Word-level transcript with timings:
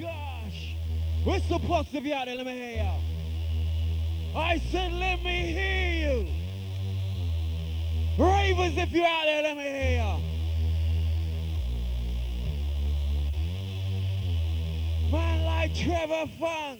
gosh. 0.00 0.76
We're 1.24 1.40
supposed 1.40 1.92
to 1.92 2.00
be 2.00 2.12
out 2.12 2.26
there. 2.26 2.36
Let 2.36 2.46
me 2.46 2.52
hear 2.52 2.76
y'all. 2.82 3.00
I 4.34 4.58
said, 4.70 4.92
let 4.92 5.22
me 5.22 5.52
hear 5.52 6.08
you. 6.08 6.28
Ravers, 8.18 8.76
if 8.76 8.90
you're 8.92 9.06
out 9.06 9.24
there, 9.24 9.42
let 9.42 9.56
me 9.56 9.62
hear 9.62 9.98
y'all. 9.98 10.20
Man 15.10 15.44
like 15.44 15.74
Trevor 15.74 16.30
Fung. 16.40 16.78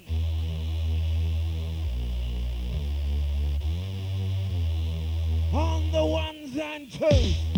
On 5.52 5.92
the 5.92 6.04
ones 6.04 6.56
and 6.56 6.90
twos. 6.90 7.51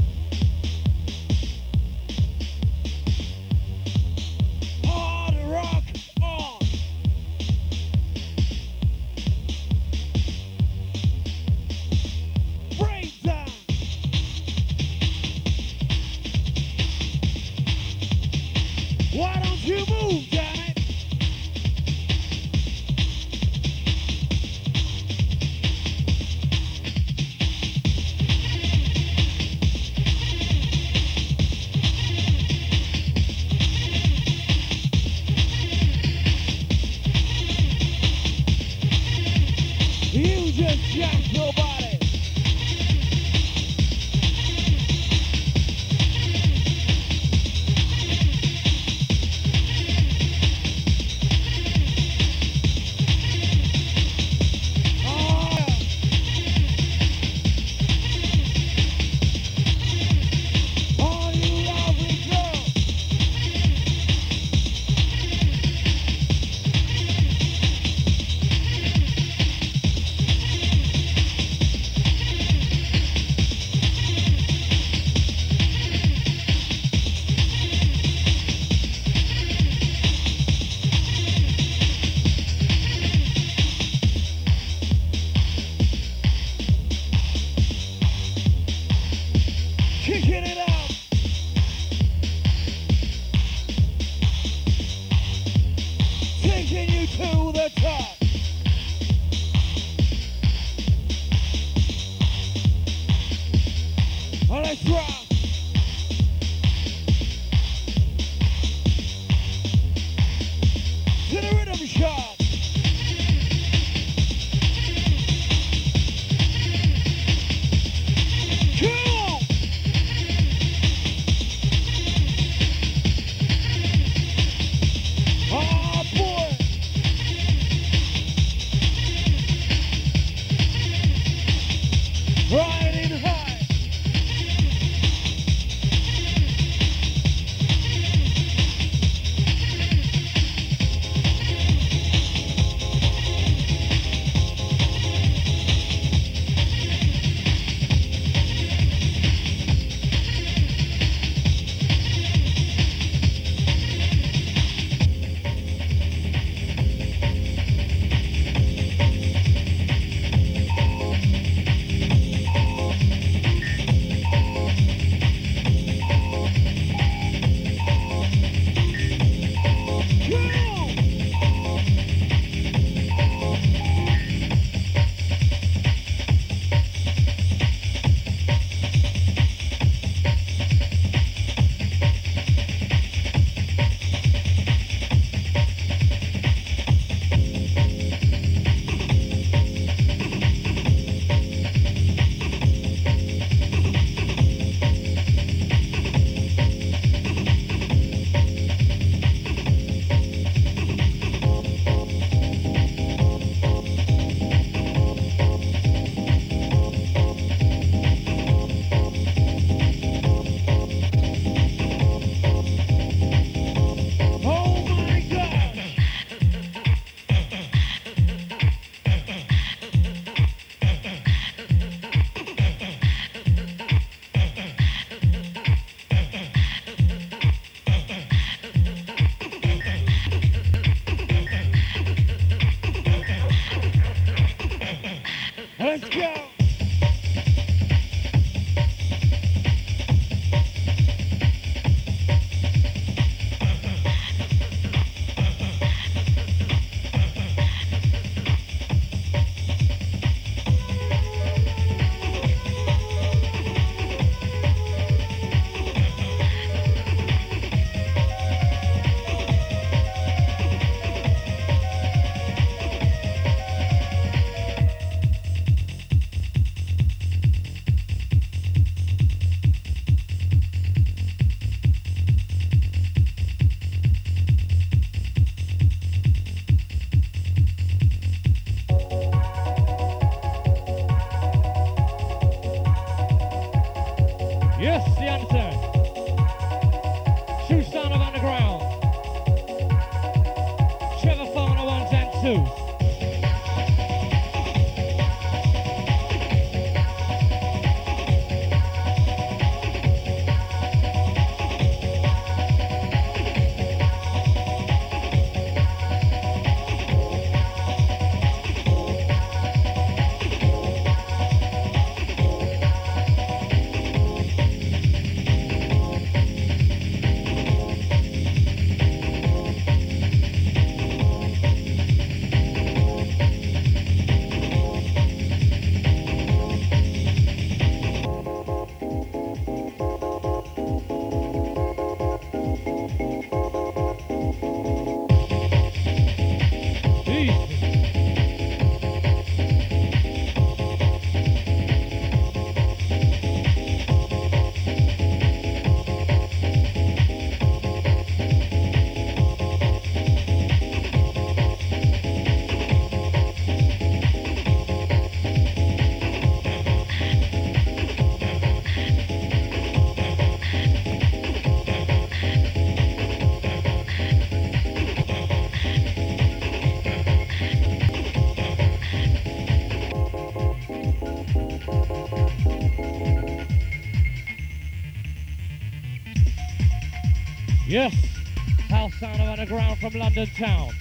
Underground 379.65 379.99
from 379.99 380.13
London 380.21 380.47
Town. 380.59 380.94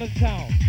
Man 0.00 0.59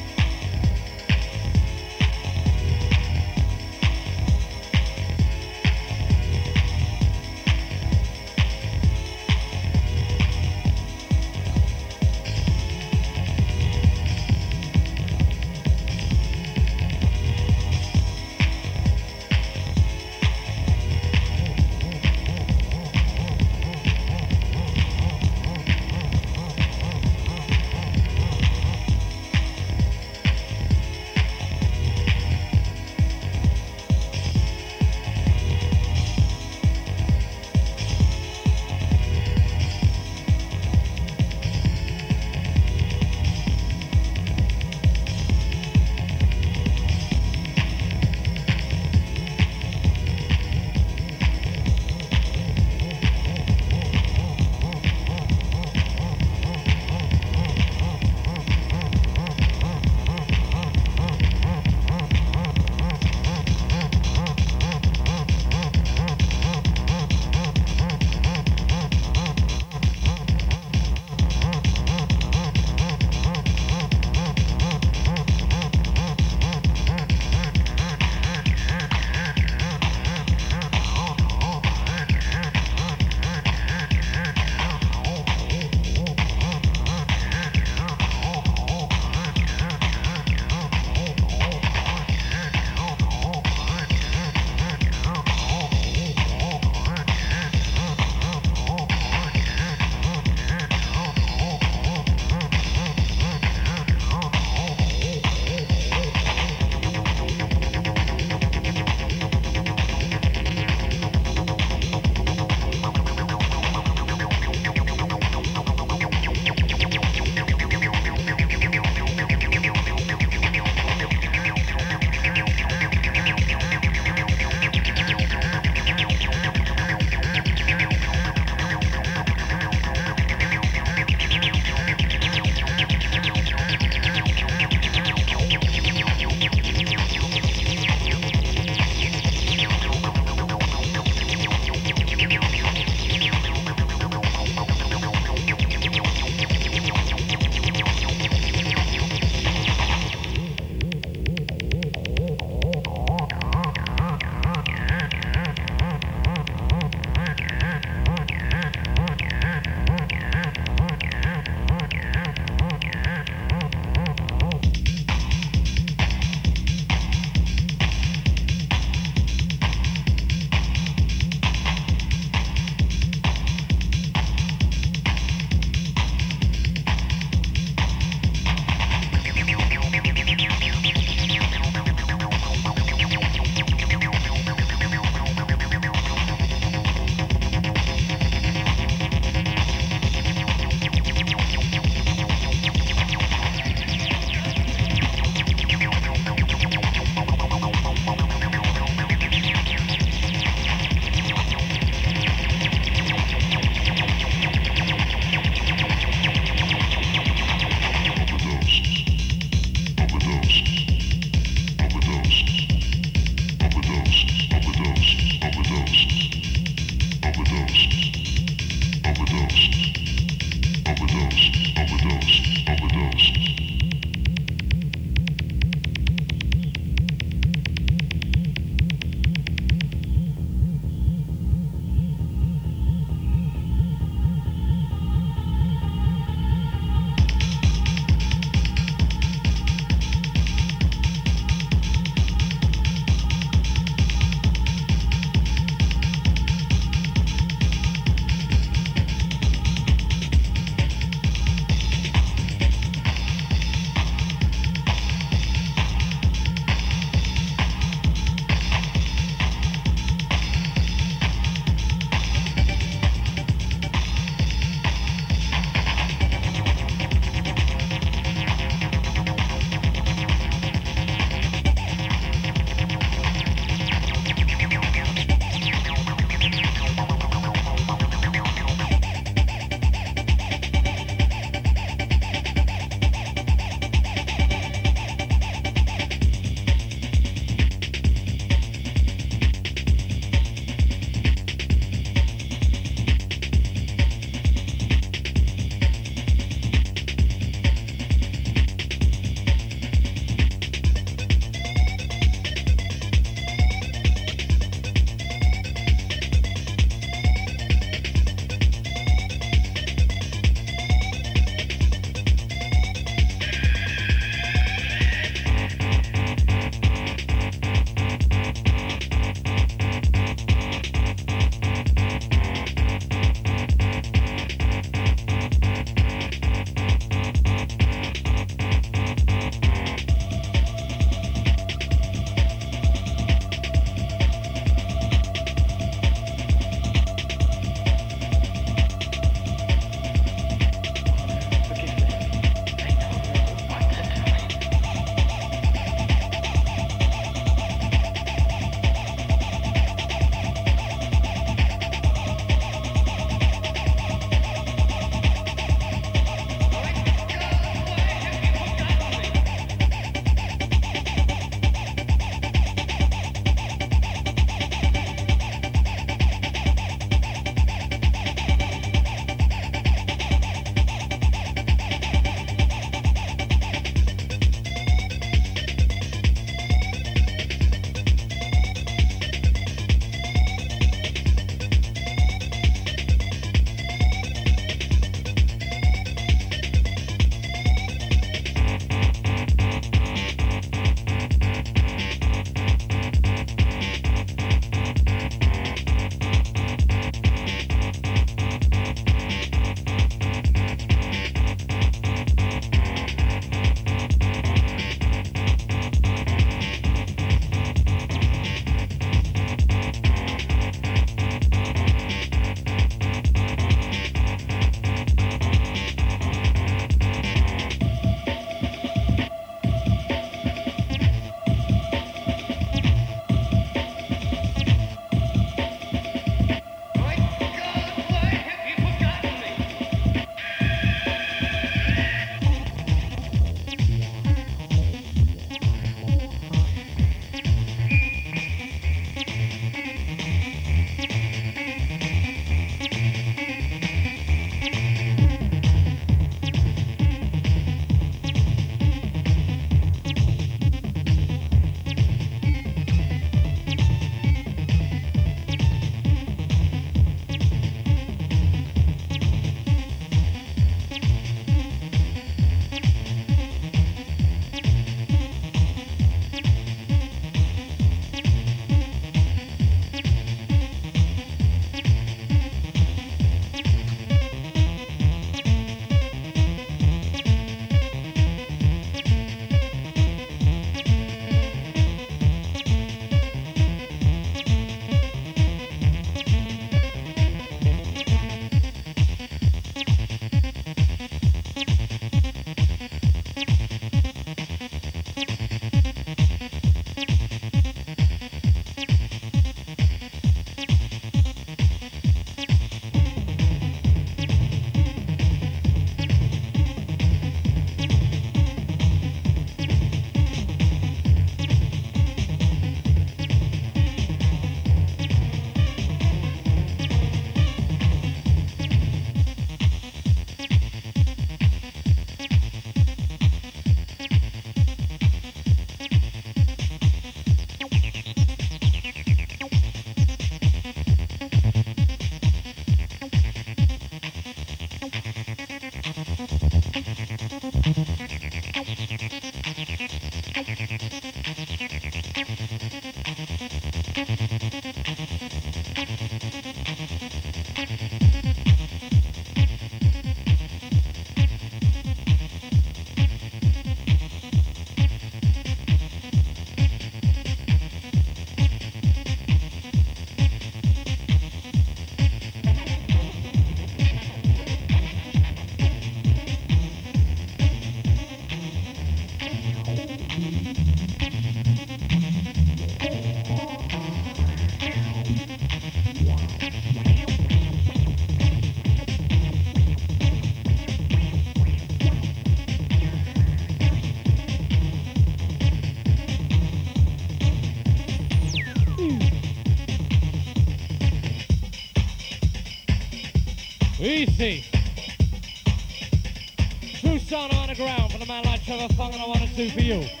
the 598.51 598.57
man 598.57 598.67
like 598.67 598.75
Trevor 598.75 598.97
I 599.03 599.07
want 599.07 599.21
to 599.21 599.35
do 599.35 599.49
for 599.49 599.61
you. 599.61 600.00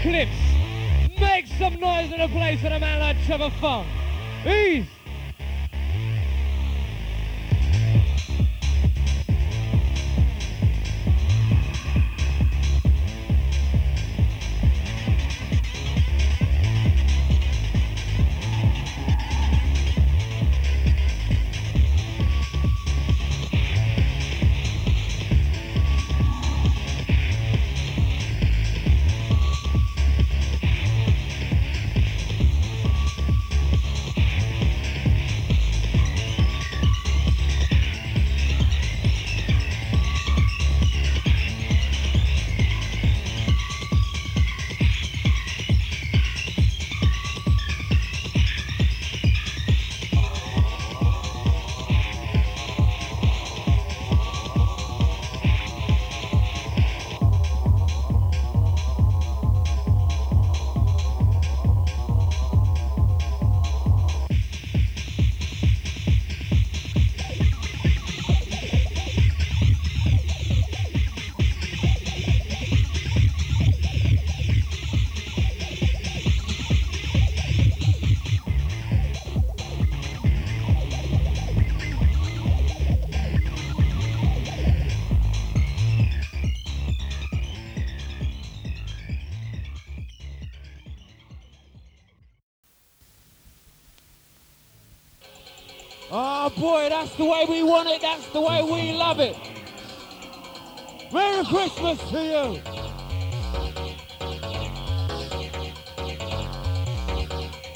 Eclipse. 0.00 0.30
Make 1.20 1.46
some 1.58 1.80
noise 1.80 2.12
in 2.12 2.20
the 2.20 2.28
place 2.28 2.60
for 2.60 2.68
a 2.68 2.78
man 2.78 3.00
like 3.00 3.16
Trevor 3.26 3.50
Fung. 3.60 3.84
Ease. 4.46 4.87
boy. 96.58 96.88
That's 96.88 97.14
the 97.14 97.24
way 97.24 97.46
we 97.48 97.62
want 97.62 97.88
it. 97.88 98.00
That's 98.02 98.26
the 98.28 98.40
way 98.40 98.62
we 98.62 98.92
love 98.92 99.20
it. 99.20 99.36
Merry 101.12 101.44
Christmas 101.44 101.98
to 102.10 102.22
you. 102.22 102.60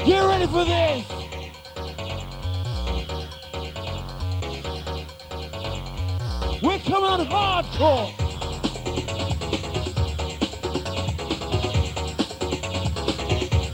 You 0.05 0.28
ready 0.28 0.47
for 0.47 0.64
this? 0.64 1.07
We're 6.62 6.78
coming 6.80 7.11
on 7.11 7.26
hardcore. 7.26 8.11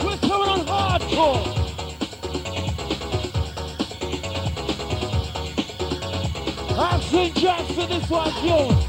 We're 0.04 0.18
coming 0.18 0.48
on 0.48 0.60
hardcore. 0.66 1.57
King 7.18 7.66
for 7.74 7.86
this 7.86 8.08
one, 8.08 8.32
yours. 8.44 8.87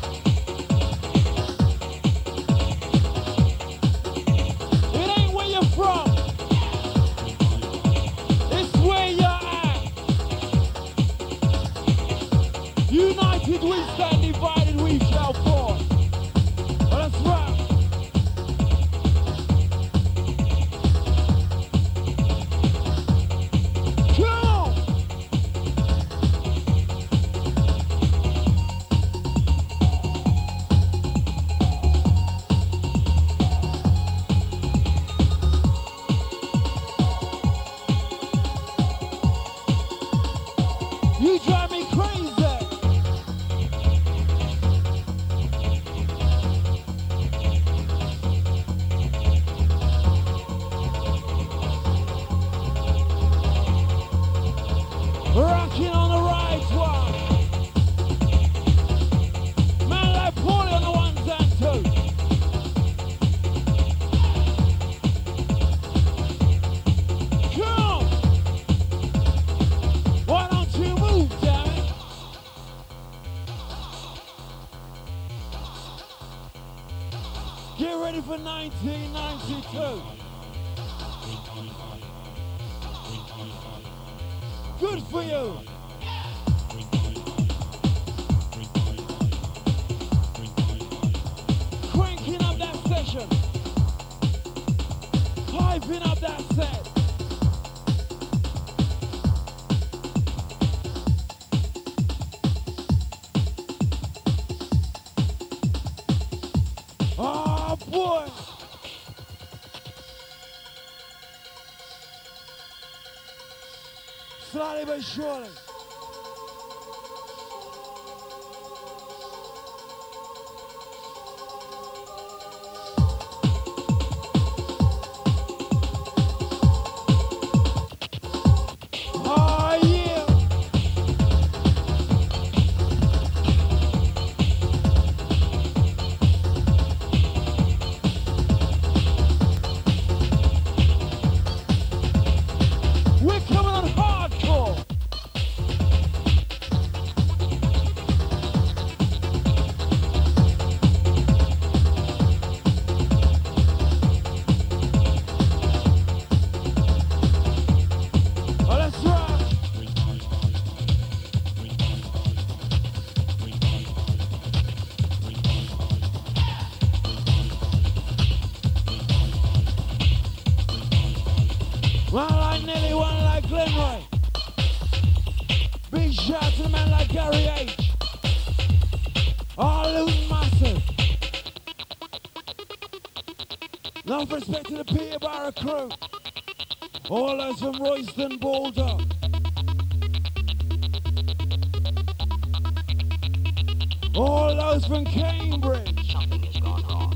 All 194.16 194.56
those 194.58 194.86
from 194.86 195.06
Cambridge. 195.06 196.12
Something 196.12 196.44
has 196.44 196.58
gone 196.58 196.84
wrong. 196.90 197.16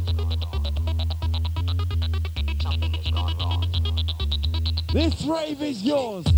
Something 2.62 2.93
has 2.93 3.12
gone 3.12 3.38
wrong. 3.38 3.66
This 4.93 5.22
rave 5.26 5.62
is 5.62 5.84
yours. 5.84 6.32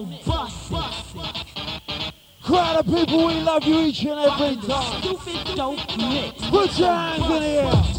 gone 0.00 0.18
busted. 0.26 2.14
Crowd 2.42 2.76
of 2.76 2.86
people, 2.86 3.26
we 3.26 3.34
love 3.40 3.64
you 3.64 3.80
each 3.80 4.02
and 4.02 4.18
every 4.18 4.56
time. 4.68 5.02
Stupid, 5.02 5.56
dope 5.56 5.96
mix. 5.96 6.48
Put 6.48 6.78
your 6.78 6.88
hands 6.88 7.24
in 7.24 7.28
the 7.28 7.46
air. 7.46 7.89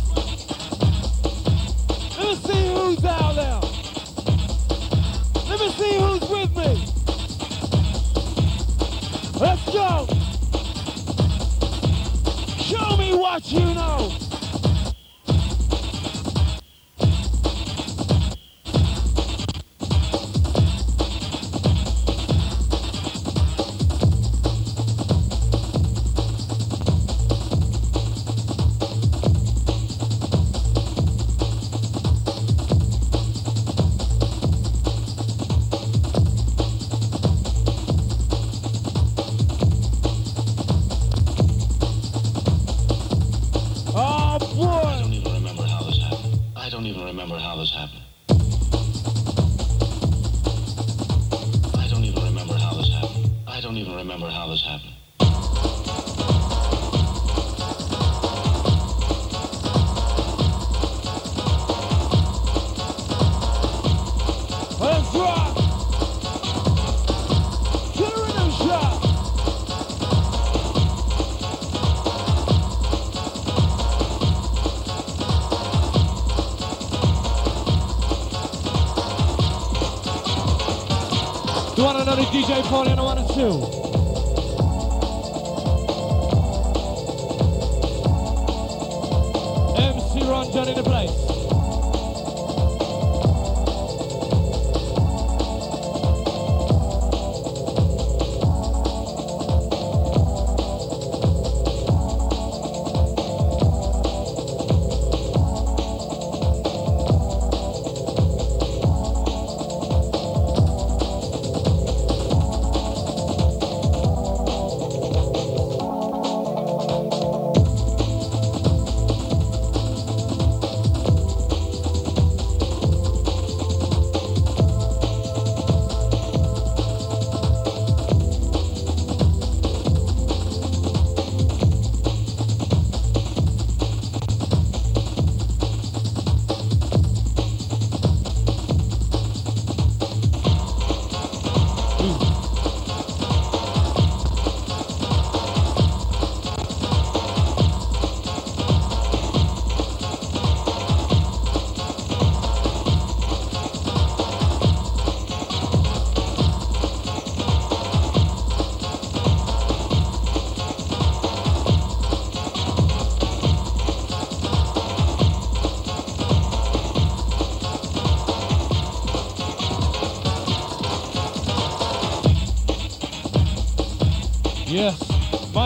calling 82.72 82.95
one 82.95 83.17
and 83.17 83.28
two. 83.32 83.80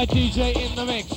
by 0.08 0.14
DJ 0.14 0.56
in 0.56 0.76
the 0.76 0.86
mix. 0.86 1.10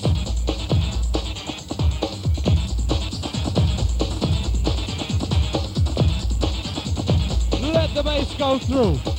Let 7.60 7.94
the 7.94 8.02
bass 8.02 8.34
go 8.34 8.58
through. 8.58 9.17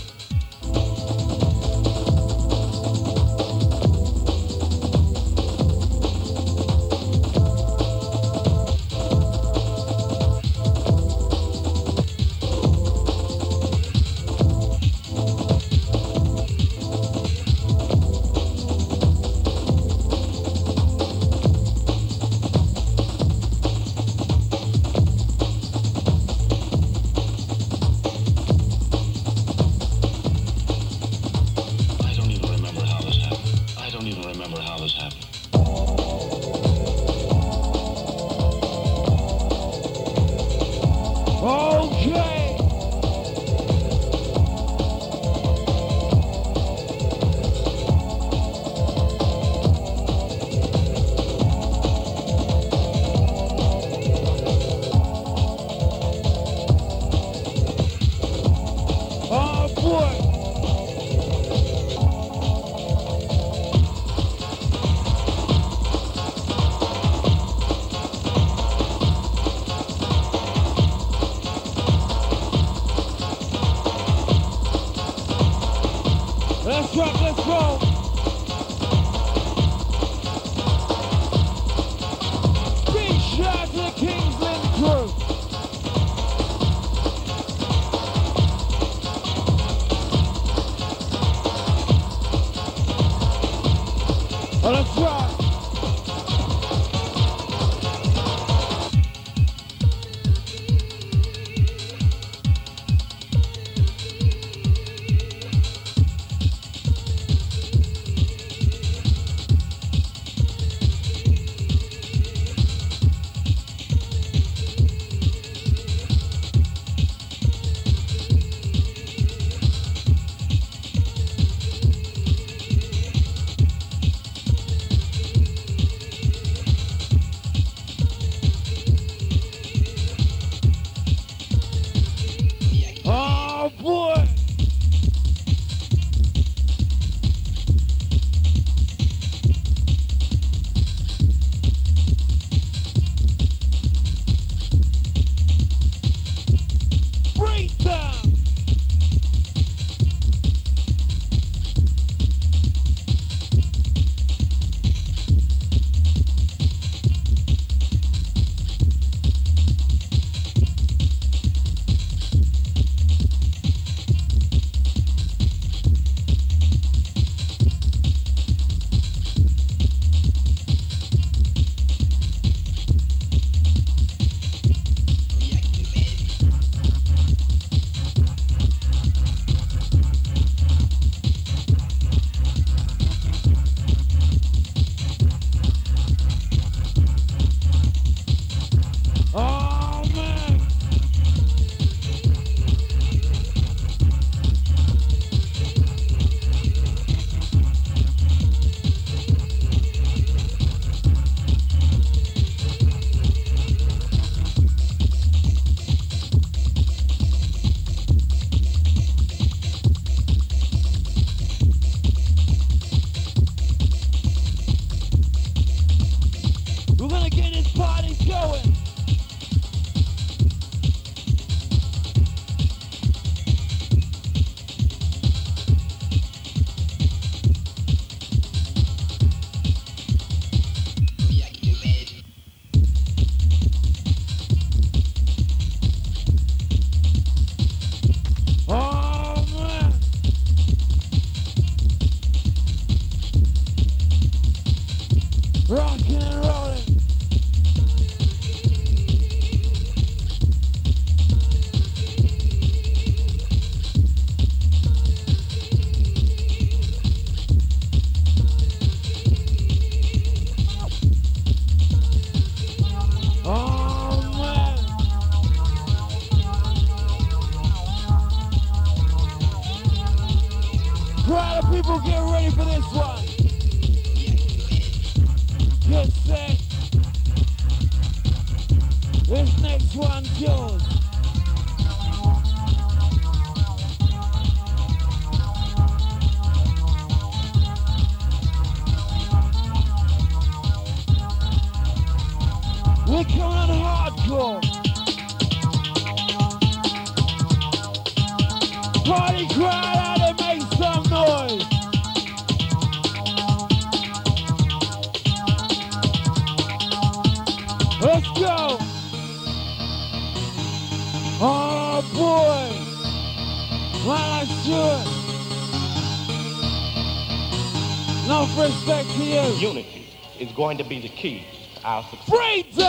going 320.59 320.77
to 320.77 320.83
be 320.83 320.99
the 320.99 321.07
key 321.07 321.45
to 321.73 321.81
our 321.85 322.03
success. 322.03 322.88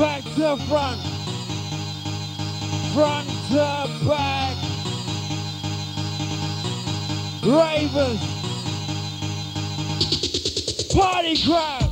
back 0.00 0.24
to 0.24 0.56
front. 0.66 0.98
Front 2.94 3.28
to 3.50 4.08
back. 4.08 4.56
ravers, 7.42 8.20
Party 10.90 11.36
crowd. 11.44 11.89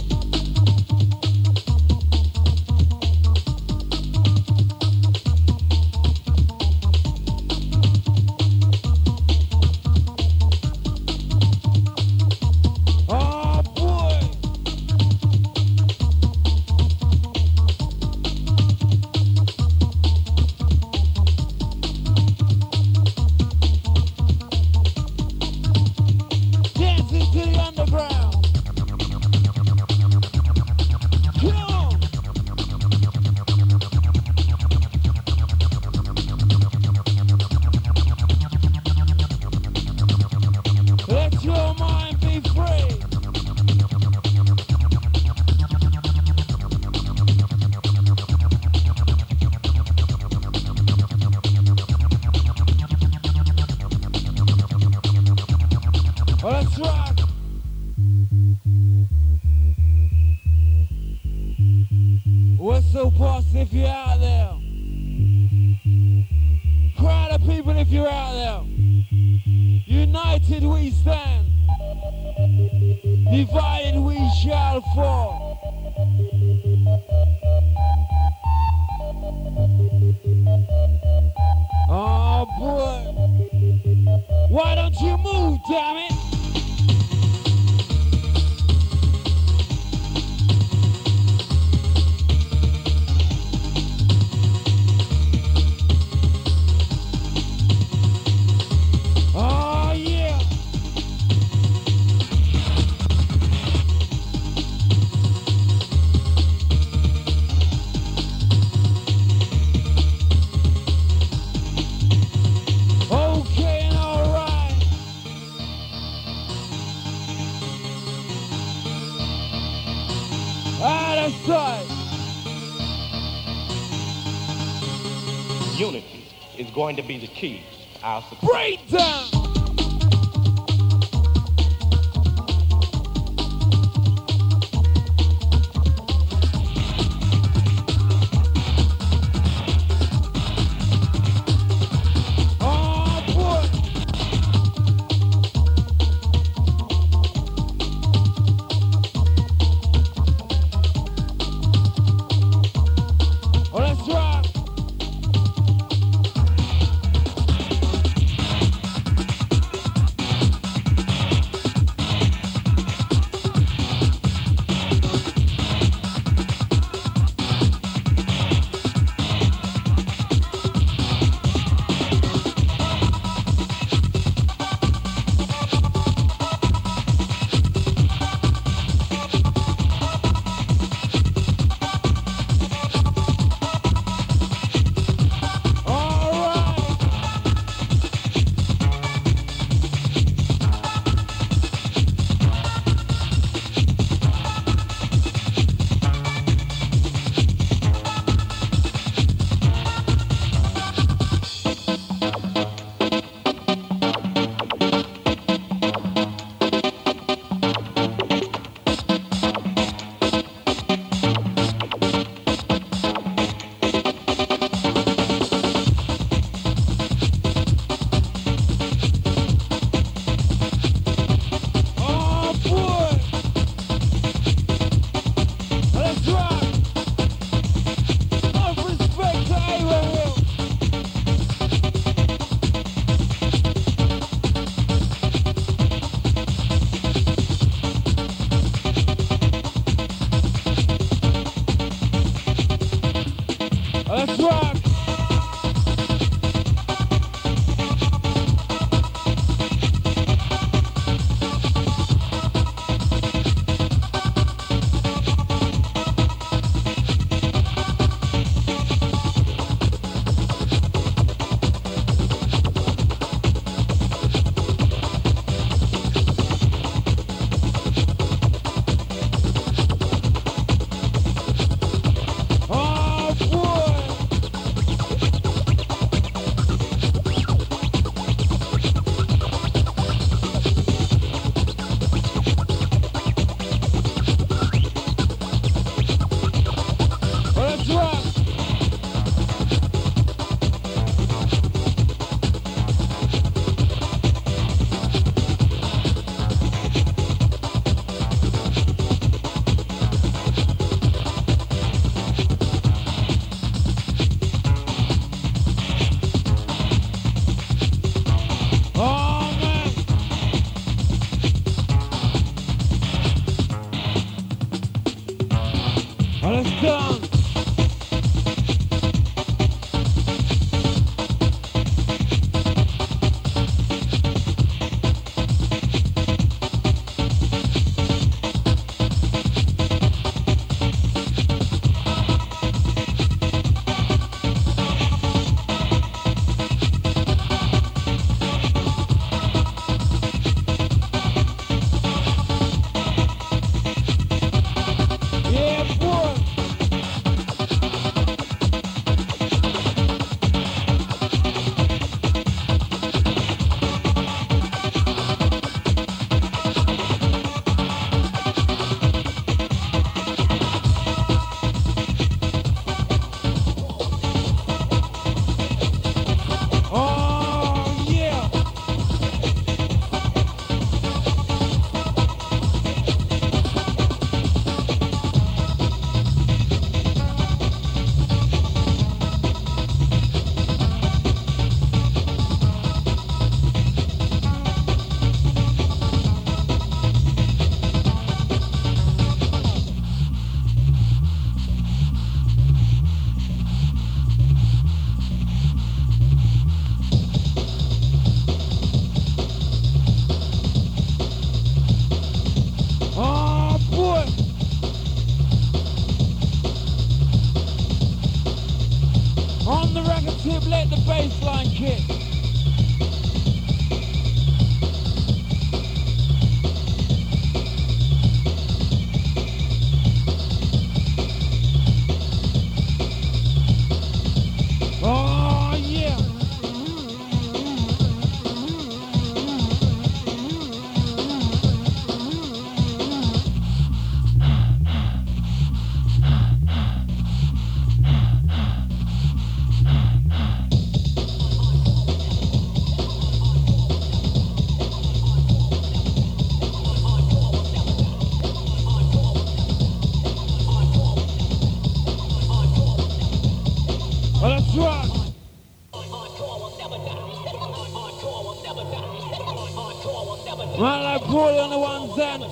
going 126.89 126.97
to 126.97 127.03
be 127.03 127.18
the 127.18 127.26
key 127.26 127.61
to 128.01 128.03
our 128.03 128.22
success. 128.22 128.49
Break. 128.51 128.80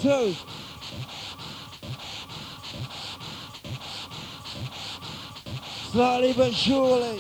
too. 0.06 0.36
Slowly 5.90 6.32
but 6.32 6.54
surely. 6.54 7.15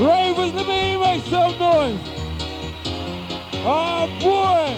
Rave 0.00 0.36
with 0.36 0.54
the 0.56 0.64
me, 0.64 0.96
make 0.96 1.22
some 1.26 1.56
noise. 1.56 2.00
Oh 3.64 4.08
boy! 4.20 4.74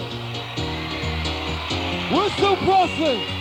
We're 2.11 2.29
so 2.37 2.55
blessed. 2.57 3.36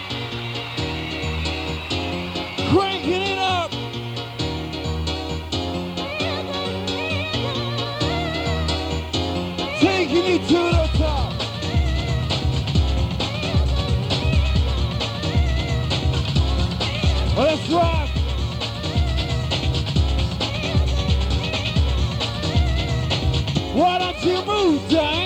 you 24.27 24.45
move, 24.45 24.89
Jack. 24.89 25.26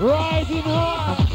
Rising 0.00 0.62
high. 0.62 1.26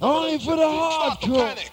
Only 0.00 0.38
for 0.38 0.54
the 0.54 0.62
hardcore. 0.62 1.69